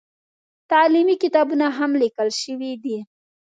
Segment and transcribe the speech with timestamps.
[0.71, 2.97] تعلیمي کتابونه هم لیکل شوي دي.